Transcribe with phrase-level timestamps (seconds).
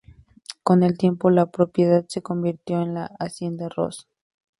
[0.63, 4.07] Con el tiempo, la propiedad se convirtió en la Hacienda Ross.